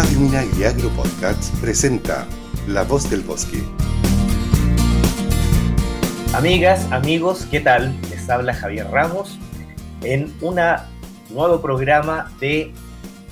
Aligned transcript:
Radio 0.00 0.18
Minagri 0.18 0.64
Agro 0.64 0.88
Podcasts 0.96 1.52
presenta 1.60 2.26
La 2.66 2.84
Voz 2.84 3.10
del 3.10 3.20
Bosque. 3.20 3.62
Amigas, 6.32 6.90
amigos, 6.90 7.46
¿qué 7.50 7.60
tal? 7.60 7.94
Les 8.08 8.30
habla 8.30 8.54
Javier 8.54 8.86
Ramos 8.90 9.38
en 10.02 10.32
un 10.40 10.58
nuevo 11.28 11.60
programa 11.60 12.32
de 12.40 12.72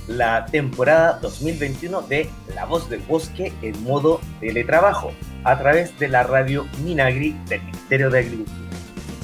la 0.07 0.45
temporada 0.45 1.17
2021 1.23 2.03
de 2.03 2.29
La 2.53 2.65
Voz 2.65 2.87
del 2.87 2.99
Bosque 2.99 3.51
en 3.63 3.83
modo 3.83 4.21
teletrabajo 4.39 5.11
a 5.45 5.57
través 5.57 5.97
de 5.97 6.07
la 6.07 6.21
radio 6.21 6.67
Minagri 6.83 7.35
del 7.47 7.63
Ministerio 7.63 8.11
de 8.11 8.19
Agricultura. 8.19 8.59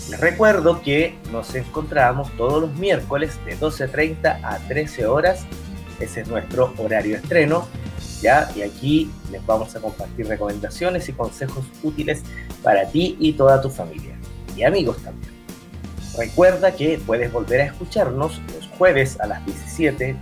Les 0.09 0.19
recuerdo 0.19 0.81
que 0.81 1.15
nos 1.31 1.53
encontramos 1.53 2.31
todos 2.37 2.59
los 2.59 2.73
miércoles 2.79 3.39
de 3.45 3.55
12.30 3.55 4.39
a 4.43 4.57
13 4.67 5.05
horas. 5.05 5.45
Ese 5.99 6.21
es 6.21 6.27
nuestro 6.27 6.73
horario 6.77 7.17
estreno. 7.17 7.67
¿ya? 8.21 8.49
Y 8.55 8.61
aquí 8.61 9.11
les 9.31 9.45
vamos 9.45 9.75
a 9.75 9.79
compartir 9.79 10.27
recomendaciones 10.27 11.07
y 11.09 11.13
consejos 11.13 11.65
útiles 11.83 12.23
para 12.63 12.87
ti 12.87 13.17
y 13.19 13.33
toda 13.33 13.61
tu 13.61 13.69
familia. 13.69 14.15
Y 14.55 14.63
amigos 14.63 14.97
también. 15.03 15.33
Recuerda 16.17 16.75
que 16.75 16.99
puedes 17.05 17.31
volver 17.31 17.61
a 17.61 17.65
escucharnos 17.65 18.41
los 18.53 18.67
jueves 18.77 19.19
a 19.19 19.27
las 19.27 19.45
17, 19.45 20.15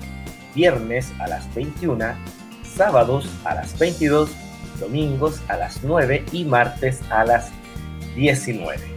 viernes 0.56 1.12
a 1.20 1.28
las 1.28 1.54
21, 1.54 2.16
sábados 2.64 3.30
a 3.44 3.56
las 3.56 3.78
22, 3.78 4.32
domingos 4.80 5.40
a 5.48 5.58
las 5.58 5.84
9 5.84 6.26
y 6.32 6.46
martes 6.46 7.00
a 7.12 7.24
las 7.24 7.52
19. 8.16 8.93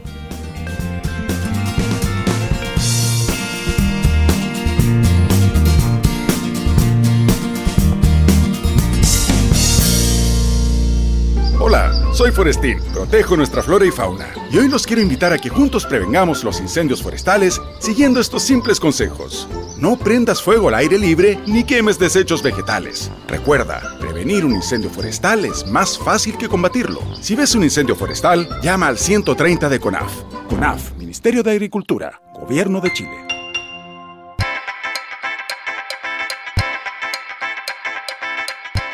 Soy 12.17 12.33
Forestín, 12.33 12.79
protejo 12.95 13.37
nuestra 13.37 13.63
flora 13.63 13.85
y 13.85 13.91
fauna. 13.91 14.27
Y 14.51 14.57
hoy 14.57 14.69
los 14.69 14.87
quiero 14.87 15.03
invitar 15.03 15.35
a 15.35 15.39
que 15.39 15.51
juntos 15.51 15.85
prevengamos 15.85 16.45
los 16.45 16.61
incendios 16.61 17.03
forestales 17.03 17.61
siguiendo 17.79 18.21
estos 18.21 18.43
simples 18.43 18.81
consejos. 18.81 19.47
No 19.79 19.99
prendas 19.99 20.41
fuego 20.41 20.69
al 20.69 20.77
aire 20.77 20.99
libre 20.99 21.39
ni 21.47 21.63
quemes 21.63 21.99
desechos 21.99 22.43
vegetales. 22.43 23.11
Recuerda, 23.29 23.99
prevenir 24.01 24.47
un 24.47 24.55
incendio 24.55 24.89
forestal 24.89 25.45
es 25.45 25.67
más 25.67 25.99
fácil 25.99 26.39
que 26.39 26.49
combatirlo. 26.49 27.03
Si 27.21 27.37
ves 27.37 27.55
un 27.55 27.65
incendio 27.65 27.95
forestal, 27.95 28.49
llama 28.63 28.87
al 28.87 28.97
130 28.97 29.69
de 29.69 29.79
CONAF. 29.79 30.23
CONAF, 30.49 30.95
Ministerio 30.97 31.43
de 31.43 31.51
Agricultura, 31.51 32.23
Gobierno 32.33 32.81
de 32.81 32.93
Chile. 32.95 33.27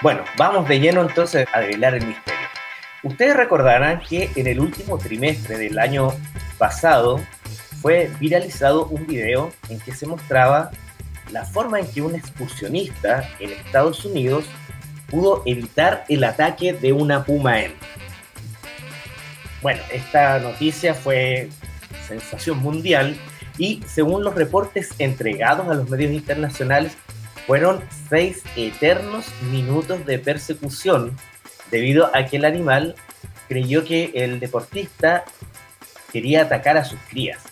Bueno, 0.02 0.24
vamos 0.36 0.66
de 0.66 0.80
lleno 0.80 1.02
entonces 1.02 1.46
a 1.52 1.60
revelar 1.60 1.94
el 1.94 2.04
misterio. 2.04 2.31
Ustedes 3.02 3.36
recordarán 3.36 4.00
que 4.00 4.30
en 4.36 4.46
el 4.46 4.60
último 4.60 4.96
trimestre 4.96 5.58
del 5.58 5.78
año 5.78 6.12
pasado 6.56 7.20
fue 7.80 8.10
viralizado 8.20 8.86
un 8.86 9.06
video 9.08 9.52
en 9.68 9.80
que 9.80 9.92
se 9.92 10.06
mostraba 10.06 10.70
la 11.32 11.44
forma 11.44 11.80
en 11.80 11.86
que 11.90 12.00
un 12.00 12.14
excursionista 12.14 13.28
en 13.40 13.50
Estados 13.50 14.04
Unidos 14.04 14.44
pudo 15.08 15.42
evitar 15.46 16.04
el 16.08 16.22
ataque 16.22 16.72
de 16.74 16.92
una 16.92 17.24
puma 17.24 17.60
hembra. 17.60 17.88
Bueno, 19.62 19.82
esta 19.92 20.38
noticia 20.38 20.94
fue 20.94 21.48
sensación 22.06 22.58
mundial 22.58 23.16
y 23.58 23.82
según 23.86 24.22
los 24.22 24.34
reportes 24.34 24.90
entregados 24.98 25.68
a 25.68 25.74
los 25.74 25.88
medios 25.90 26.12
internacionales, 26.12 26.96
fueron 27.46 27.82
seis 28.08 28.42
eternos 28.56 29.26
minutos 29.50 30.06
de 30.06 30.18
persecución 30.20 31.16
debido 31.72 32.14
a 32.14 32.26
que 32.26 32.36
el 32.36 32.44
animal 32.44 32.94
creyó 33.48 33.84
que 33.84 34.12
el 34.14 34.38
deportista 34.38 35.24
quería 36.12 36.42
atacar 36.42 36.76
a 36.76 36.84
sus 36.84 37.00
crías. 37.08 37.42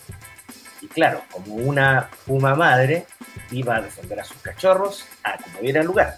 Y 0.79 0.87
claro, 0.87 1.21
como 1.31 1.55
una 1.55 2.09
puma 2.25 2.55
madre, 2.55 3.05
iba 3.51 3.75
a 3.75 3.81
defender 3.81 4.19
a 4.19 4.23
sus 4.23 4.37
cachorros 4.37 5.05
a 5.23 5.37
como 5.37 5.59
diera 5.59 5.83
lugar. 5.83 6.17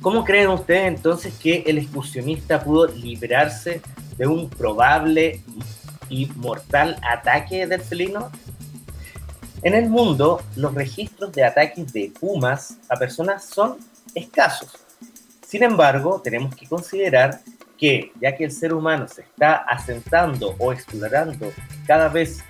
¿Cómo 0.00 0.24
creen 0.24 0.48
ustedes 0.48 0.88
entonces 0.88 1.34
que 1.34 1.62
el 1.66 1.78
excursionista 1.78 2.62
pudo 2.62 2.88
librarse 2.88 3.80
de 4.16 4.26
un 4.26 4.50
probable 4.50 5.42
y 6.08 6.26
mortal 6.36 6.98
ataque 7.02 7.66
del 7.66 7.80
felino? 7.80 8.30
En 9.62 9.74
el 9.74 9.88
mundo, 9.88 10.42
los 10.56 10.74
registros 10.74 11.32
de 11.32 11.44
ataques 11.44 11.92
de 11.92 12.12
pumas 12.18 12.78
a 12.90 12.96
personas 12.96 13.44
son 13.44 13.78
escasos. 14.14 14.83
Sin 15.54 15.62
embargo, 15.62 16.20
tenemos 16.20 16.52
que 16.56 16.66
considerar 16.66 17.38
que 17.78 18.10
ya 18.20 18.34
que 18.34 18.42
el 18.42 18.50
ser 18.50 18.74
humano 18.74 19.06
se 19.06 19.20
está 19.20 19.54
asentando 19.54 20.56
o 20.58 20.72
explorando 20.72 21.52
cada 21.86 22.08
vez 22.08 22.42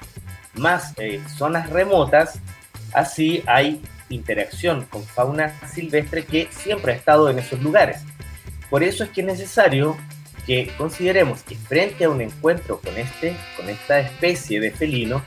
más 0.55 0.95
eh, 0.97 1.21
zonas 1.37 1.69
remotas, 1.69 2.41
así 2.95 3.43
hay 3.47 3.83
interacción 4.09 4.87
con 4.87 5.05
fauna 5.05 5.53
silvestre 5.69 6.25
que 6.25 6.49
siempre 6.51 6.95
ha 6.95 6.97
estado 6.97 7.29
en 7.29 7.39
esos 7.39 7.61
lugares. 7.61 8.01
Por 8.71 8.83
eso 8.83 9.05
es 9.05 9.11
que 9.11 9.21
es 9.21 9.27
necesario 9.27 9.99
que 10.47 10.73
consideremos 10.79 11.43
que 11.43 11.57
frente 11.57 12.05
a 12.05 12.09
un 12.09 12.23
encuentro 12.23 12.81
con, 12.81 12.97
este, 12.97 13.37
con 13.59 13.69
esta 13.69 14.01
especie 14.01 14.61
de 14.61 14.71
felino, 14.71 15.23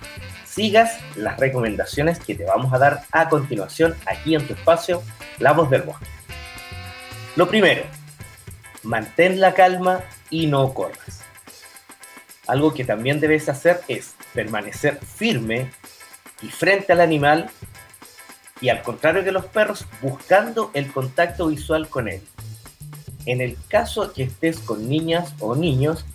sigas 0.48 0.98
las 1.16 1.40
recomendaciones 1.40 2.18
que 2.18 2.34
te 2.34 2.44
vamos 2.44 2.74
a 2.74 2.80
dar 2.80 3.04
a 3.12 3.30
continuación 3.30 3.94
aquí 4.08 4.34
en 4.34 4.48
tu 4.48 4.54
espacio, 4.54 5.04
La 5.38 5.54
Voz 5.54 5.70
del 5.70 5.84
Bosque. 5.84 6.17
Lo 7.38 7.48
primero, 7.48 7.84
mantén 8.82 9.40
la 9.40 9.54
calma 9.54 10.02
y 10.32 10.48
no 10.48 10.74
corras. 10.74 11.22
Algo 12.48 12.74
que 12.74 12.84
también 12.84 13.20
debes 13.20 13.48
hacer 13.48 13.80
es 13.88 14.16
permanecer 14.34 14.98
firme 15.06 15.70
y 16.42 16.48
frente 16.48 16.94
al 16.94 17.00
animal 17.00 17.52
y 18.60 18.70
al 18.70 18.82
contrario 18.82 19.24
que 19.24 19.32
los 19.32 19.46
perros, 19.46 19.86
buscando 20.02 20.72
el 20.74 20.92
contacto 20.92 21.46
visual 21.46 21.88
con 21.90 22.08
él. 22.08 22.24
En 23.28 23.40
el 23.42 23.56
caso 23.68 24.12
que 24.14 24.24
estés 24.24 24.58
con 24.58 24.90
niñas 24.90 25.36
o 25.40 25.56
niños, 25.56 26.06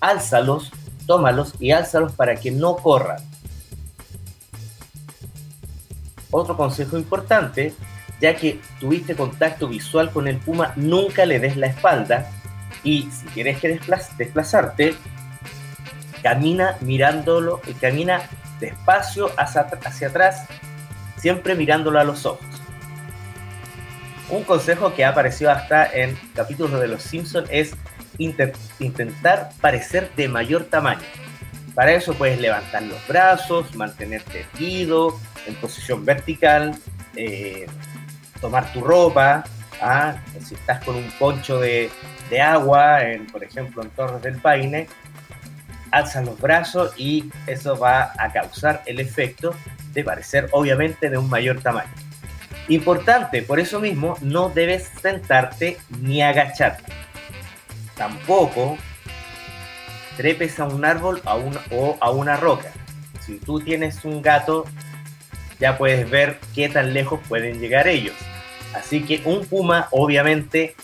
álzalos, 0.00 0.72
tómalos 1.06 1.52
y 1.60 1.72
álzalos 1.72 2.12
para 2.12 2.36
que 2.36 2.52
no 2.52 2.76
corran. 2.76 3.22
Otro 6.30 6.56
consejo 6.56 6.96
importante 6.96 7.74
ya 8.20 8.36
que 8.36 8.60
tuviste 8.78 9.14
contacto 9.14 9.68
visual 9.68 10.10
con 10.10 10.28
el 10.28 10.36
puma, 10.36 10.72
nunca 10.76 11.24
le 11.24 11.40
des 11.40 11.56
la 11.56 11.66
espalda 11.66 12.30
y 12.82 13.08
si 13.10 13.26
quieres 13.26 13.58
que 13.58 13.80
desplazarte, 14.18 14.94
camina 16.22 16.76
mirándolo, 16.80 17.60
y 17.66 17.72
camina 17.74 18.22
despacio 18.58 19.30
hacia, 19.36 19.62
hacia 19.62 20.08
atrás, 20.08 20.46
siempre 21.16 21.54
mirándolo 21.54 21.98
a 21.98 22.04
los 22.04 22.26
ojos. 22.26 22.46
Un 24.28 24.44
consejo 24.44 24.94
que 24.94 25.04
ha 25.04 25.10
aparecido 25.10 25.50
hasta 25.50 25.86
en 25.92 26.16
capítulos 26.34 26.80
de 26.80 26.88
Los 26.88 27.02
Simpsons 27.02 27.48
es 27.50 27.74
intentar 28.18 29.50
parecer 29.60 30.10
de 30.16 30.28
mayor 30.28 30.64
tamaño. 30.64 31.00
Para 31.74 31.92
eso 31.92 32.14
puedes 32.14 32.40
levantar 32.40 32.82
los 32.82 33.06
brazos, 33.08 33.74
mantenerte 33.74 34.40
erguido, 34.40 35.18
en 35.46 35.54
posición 35.56 36.04
vertical, 36.04 36.78
eh, 37.16 37.66
tomar 38.40 38.72
tu 38.72 38.80
ropa, 38.80 39.44
¿ah? 39.80 40.16
si 40.44 40.54
estás 40.54 40.84
con 40.84 40.96
un 40.96 41.10
poncho 41.18 41.60
de, 41.60 41.90
agua, 42.40 43.02
en, 43.02 43.26
por 43.26 43.42
ejemplo 43.42 43.82
en 43.82 43.90
Torres 43.90 44.22
del 44.22 44.36
Paine, 44.36 44.86
alzas 45.90 46.24
los 46.24 46.40
brazos 46.40 46.92
y 46.96 47.30
eso 47.46 47.76
va 47.76 48.12
a 48.18 48.32
causar 48.32 48.82
el 48.86 49.00
efecto 49.00 49.54
de 49.92 50.04
parecer 50.04 50.48
obviamente 50.52 51.10
de 51.10 51.18
un 51.18 51.28
mayor 51.28 51.60
tamaño. 51.60 51.90
Importante, 52.68 53.42
por 53.42 53.58
eso 53.58 53.80
mismo 53.80 54.16
no 54.20 54.48
debes 54.48 54.90
sentarte 55.02 55.78
ni 56.00 56.22
agacharte. 56.22 56.92
Tampoco 57.96 58.78
trepes 60.16 60.60
a 60.60 60.64
un 60.66 60.84
árbol 60.84 61.20
o 61.70 61.98
a 62.00 62.10
una 62.10 62.36
roca. 62.36 62.70
Si 63.26 63.38
tú 63.38 63.60
tienes 63.60 64.04
un 64.04 64.22
gato, 64.22 64.66
ya 65.58 65.76
puedes 65.76 66.08
ver 66.08 66.38
qué 66.54 66.68
tan 66.68 66.94
lejos 66.94 67.20
pueden 67.28 67.58
llegar 67.58 67.88
ellos. 67.88 68.14
Así 68.74 69.02
que 69.02 69.22
un 69.24 69.44
puma 69.44 69.88
obviamente 69.90 70.74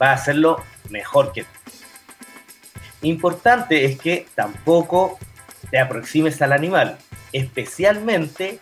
va 0.00 0.10
a 0.10 0.14
hacerlo 0.14 0.62
mejor 0.88 1.32
que 1.32 1.44
tú. 1.44 1.48
Importante 3.02 3.86
es 3.86 3.98
que 3.98 4.26
tampoco 4.34 5.18
te 5.70 5.78
aproximes 5.78 6.42
al 6.42 6.52
animal, 6.52 6.98
especialmente 7.32 8.58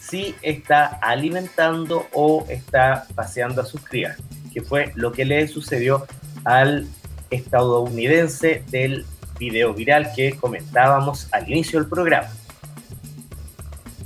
si 0.00 0.34
está 0.42 0.86
alimentando 0.86 2.06
o 2.12 2.46
está 2.48 3.06
paseando 3.14 3.62
a 3.62 3.66
sus 3.66 3.82
crías, 3.82 4.18
que 4.52 4.62
fue 4.62 4.92
lo 4.94 5.12
que 5.12 5.24
le 5.24 5.46
sucedió 5.48 6.06
al 6.44 6.88
estadounidense 7.30 8.62
del 8.68 9.06
video 9.38 9.74
viral 9.74 10.12
que 10.14 10.36
comentábamos 10.36 11.28
al 11.32 11.48
inicio 11.50 11.80
del 11.80 11.88
programa. 11.88 12.28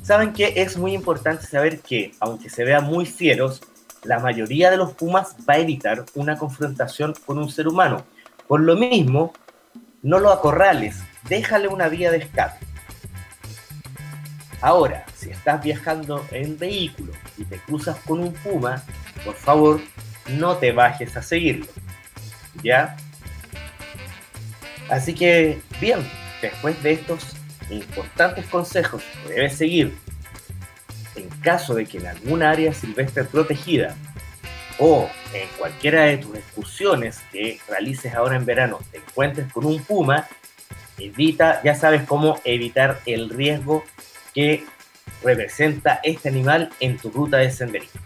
Saben 0.03 0.33
que 0.33 0.53
es 0.57 0.77
muy 0.77 0.95
importante 0.95 1.47
saber 1.47 1.81
que, 1.81 2.13
aunque 2.21 2.49
se 2.49 2.65
vean 2.65 2.85
muy 2.85 3.07
fieros, 3.07 3.61
la 4.05 4.19
mayoría 4.19 4.71
de 4.71 4.77
los 4.77 4.93
pumas 4.93 5.37
va 5.49 5.55
a 5.55 5.59
evitar 5.59 6.05
una 6.15 6.37
confrontación 6.37 7.15
con 7.25 7.39
un 7.39 7.51
ser 7.51 7.69
humano. 7.69 8.05
Por 8.47 8.61
lo 8.61 8.77
mismo, 8.77 9.33
no 10.03 10.19
lo 10.19 10.31
acorrales, 10.31 11.03
déjale 11.29 11.69
una 11.69 11.89
vía 11.89 12.11
de 12.11 12.19
escape. 12.19 12.65
Ahora, 14.61 15.05
si 15.15 15.31
estás 15.31 15.63
viajando 15.63 16.25
en 16.31 16.59
vehículo 16.59 17.13
y 17.37 17.45
te 17.45 17.59
cruzas 17.59 17.97
con 18.07 18.21
un 18.21 18.33
puma, 18.33 18.83
por 19.25 19.35
favor, 19.35 19.81
no 20.29 20.57
te 20.57 20.73
bajes 20.73 21.17
a 21.17 21.23
seguirlo. 21.23 21.67
¿Ya? 22.63 22.97
Así 24.89 25.15
que, 25.15 25.61
bien, 25.81 25.99
después 26.41 26.83
de 26.83 26.93
estos 26.93 27.37
importantes 27.71 28.47
consejos 28.47 29.03
debes 29.29 29.57
seguir 29.57 29.97
caso 31.47 31.77
de 31.77 31.87
que 31.87 31.99
en 31.99 32.09
alguna 32.09 32.51
área 32.51 32.75
silvestre 32.75 33.23
protegida 33.23 33.95
o 34.81 35.09
en 35.33 35.49
cualquiera 35.57 36.07
de 36.07 36.19
tus 36.19 36.35
excursiones 36.35 37.21
que 37.31 37.61
realices 37.69 38.13
ahora 38.15 38.35
en 38.35 38.45
verano 38.45 38.81
te 38.91 38.99
encuentres 38.99 39.53
con 39.53 39.65
un 39.65 39.81
puma, 39.85 40.27
evita, 40.99 41.63
ya 41.63 41.77
sabes 41.77 42.03
cómo 42.03 42.41
evitar 42.43 42.99
el 43.07 43.31
riesgo 43.31 43.85
que 44.35 44.65
representa 45.23 46.01
este 46.03 46.31
animal 46.31 46.71
en 46.81 46.99
tu 46.99 47.11
ruta 47.11 47.37
de 47.37 47.53
senderismo. 47.53 48.01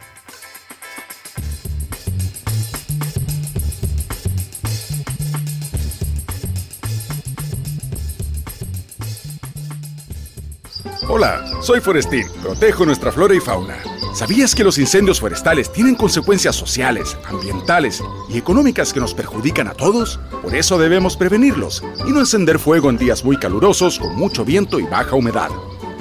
Hola, 11.08 11.44
soy 11.60 11.80
Forestín. 11.80 12.26
Protejo 12.42 12.86
nuestra 12.86 13.12
flora 13.12 13.34
y 13.34 13.40
fauna. 13.40 13.76
¿Sabías 14.14 14.54
que 14.54 14.64
los 14.64 14.78
incendios 14.78 15.20
forestales 15.20 15.72
tienen 15.72 15.94
consecuencias 15.94 16.56
sociales, 16.56 17.16
ambientales 17.28 18.02
y 18.28 18.38
económicas 18.38 18.92
que 18.92 19.00
nos 19.00 19.14
perjudican 19.14 19.68
a 19.68 19.74
todos? 19.74 20.18
Por 20.42 20.54
eso 20.54 20.78
debemos 20.78 21.16
prevenirlos 21.16 21.82
y 22.06 22.10
no 22.10 22.20
encender 22.20 22.58
fuego 22.58 22.90
en 22.90 22.98
días 22.98 23.24
muy 23.24 23.36
calurosos 23.36 23.98
con 23.98 24.16
mucho 24.16 24.44
viento 24.44 24.80
y 24.80 24.84
baja 24.84 25.14
humedad. 25.14 25.50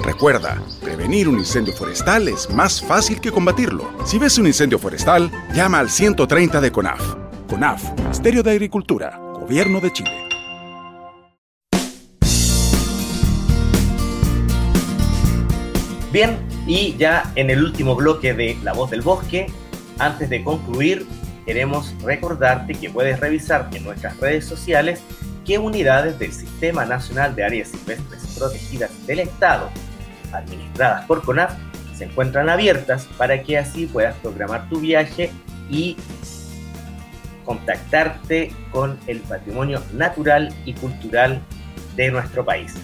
Recuerda, 0.02 0.60
prevenir 0.82 1.28
un 1.28 1.38
incendio 1.38 1.74
forestal 1.74 2.26
es 2.28 2.50
más 2.50 2.80
fácil 2.80 3.20
que 3.20 3.30
combatirlo. 3.30 3.88
Si 4.04 4.18
ves 4.18 4.38
un 4.38 4.46
incendio 4.46 4.78
forestal, 4.78 5.30
llama 5.54 5.78
al 5.78 5.90
130 5.90 6.60
de 6.60 6.72
CONAF. 6.72 7.14
CONAF, 7.48 7.82
Ministerio 7.98 8.42
de 8.42 8.50
Agricultura, 8.50 9.18
Gobierno 9.34 9.80
de 9.80 9.92
Chile. 9.92 10.29
Bien, 16.12 16.38
y 16.66 16.96
ya 16.96 17.30
en 17.36 17.50
el 17.50 17.62
último 17.62 17.94
bloque 17.94 18.34
de 18.34 18.58
La 18.64 18.72
Voz 18.72 18.90
del 18.90 19.00
Bosque, 19.00 19.46
antes 20.00 20.28
de 20.28 20.42
concluir, 20.42 21.06
queremos 21.46 21.94
recordarte 22.02 22.74
que 22.74 22.90
puedes 22.90 23.20
revisar 23.20 23.70
en 23.72 23.84
nuestras 23.84 24.18
redes 24.18 24.44
sociales 24.44 25.02
qué 25.46 25.58
unidades 25.58 26.18
del 26.18 26.32
Sistema 26.32 26.84
Nacional 26.84 27.36
de 27.36 27.44
Áreas 27.44 27.68
Silvestres 27.68 28.26
Protegidas 28.36 28.90
del 29.06 29.20
Estado, 29.20 29.70
administradas 30.32 31.06
por 31.06 31.22
CONAF, 31.22 31.52
se 31.96 32.06
encuentran 32.06 32.48
abiertas 32.48 33.06
para 33.16 33.44
que 33.44 33.58
así 33.58 33.86
puedas 33.86 34.16
programar 34.16 34.68
tu 34.68 34.80
viaje 34.80 35.30
y 35.70 35.96
contactarte 37.44 38.50
con 38.72 38.98
el 39.06 39.20
patrimonio 39.20 39.80
natural 39.92 40.52
y 40.64 40.72
cultural 40.72 41.40
de 41.94 42.10
nuestro 42.10 42.44
país. 42.44 42.74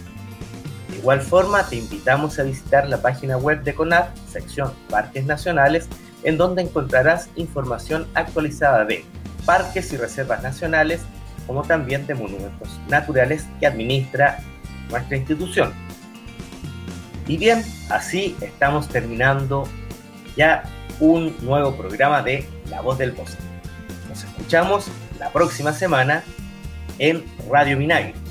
De 0.96 1.02
igual 1.02 1.20
forma, 1.20 1.62
te 1.62 1.76
invitamos 1.76 2.38
a 2.38 2.42
visitar 2.42 2.88
la 2.88 3.02
página 3.02 3.36
web 3.36 3.62
de 3.62 3.74
CONAF, 3.74 4.08
sección 4.32 4.72
Parques 4.88 5.26
Nacionales, 5.26 5.88
en 6.22 6.38
donde 6.38 6.62
encontrarás 6.62 7.28
información 7.36 8.06
actualizada 8.14 8.86
de 8.86 9.04
parques 9.44 9.92
y 9.92 9.98
reservas 9.98 10.42
nacionales, 10.42 11.02
como 11.46 11.64
también 11.64 12.06
de 12.06 12.14
monumentos 12.14 12.80
naturales 12.88 13.44
que 13.60 13.66
administra 13.66 14.38
nuestra 14.88 15.18
institución. 15.18 15.74
Y 17.26 17.36
bien, 17.36 17.62
así 17.90 18.34
estamos 18.40 18.88
terminando 18.88 19.68
ya 20.34 20.62
un 20.98 21.36
nuevo 21.42 21.76
programa 21.76 22.22
de 22.22 22.48
La 22.70 22.80
Voz 22.80 22.96
del 22.96 23.12
Bosque. 23.12 23.42
Nos 24.08 24.24
escuchamos 24.24 24.86
la 25.18 25.30
próxima 25.30 25.74
semana 25.74 26.24
en 26.98 27.22
Radio 27.50 27.76
Minagri 27.76 28.25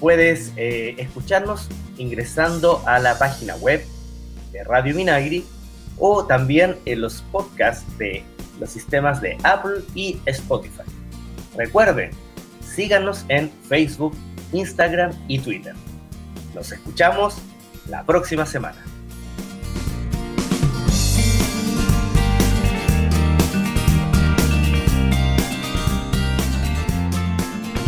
puedes 0.00 0.52
eh, 0.56 0.94
escucharnos 0.98 1.68
ingresando 1.96 2.82
a 2.86 2.98
la 2.98 3.18
página 3.18 3.56
web 3.56 3.84
de 4.52 4.64
Radio 4.64 4.94
Minagri 4.94 5.44
o 5.98 6.24
también 6.24 6.76
en 6.84 7.00
los 7.00 7.22
podcasts 7.32 7.84
de 7.98 8.22
los 8.60 8.70
sistemas 8.70 9.20
de 9.20 9.36
Apple 9.42 9.82
y 9.94 10.20
Spotify. 10.26 10.82
Recuerden, 11.56 12.10
síganos 12.62 13.24
en 13.28 13.50
Facebook, 13.68 14.14
Instagram 14.52 15.12
y 15.28 15.38
Twitter. 15.40 15.74
Nos 16.54 16.72
escuchamos 16.72 17.36
la 17.88 18.04
próxima 18.04 18.46
semana. 18.46 18.87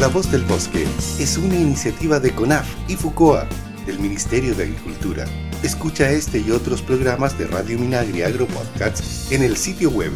La 0.00 0.08
Voz 0.08 0.32
del 0.32 0.42
Bosque 0.44 0.86
es 1.18 1.36
una 1.36 1.56
iniciativa 1.56 2.18
de 2.18 2.34
CONAF 2.34 2.66
y 2.88 2.96
FUCOA 2.96 3.46
del 3.84 3.98
Ministerio 3.98 4.54
de 4.54 4.62
Agricultura. 4.62 5.26
Escucha 5.62 6.10
este 6.10 6.38
y 6.38 6.52
otros 6.52 6.80
programas 6.80 7.36
de 7.36 7.46
Radio 7.46 7.78
Minagri 7.78 8.22
Agro 8.22 8.46
Podcasts 8.46 9.30
en 9.30 9.42
el 9.42 9.58
sitio 9.58 9.90
web 9.90 10.10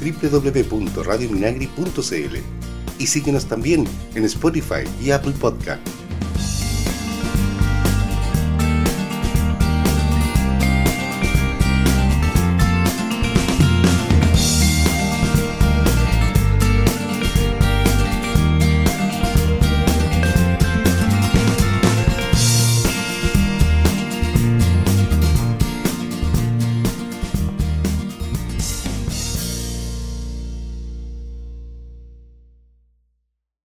www.radiominagri.cl 0.00 2.36
y 2.98 3.06
síguenos 3.06 3.44
también 3.44 3.86
en 4.14 4.24
Spotify 4.24 4.88
y 5.04 5.10
Apple 5.10 5.34
Podcasts. 5.38 6.05